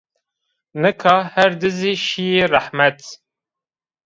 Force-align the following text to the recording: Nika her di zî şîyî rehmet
Nika 0.81 1.15
her 1.33 1.51
di 1.59 1.69
zî 1.77 1.93
şîyî 2.07 2.43
rehmet 2.53 2.99